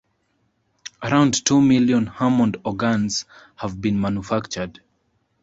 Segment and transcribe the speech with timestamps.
[1.03, 3.25] Around two million Hammond organs
[3.57, 4.81] have been manufactured.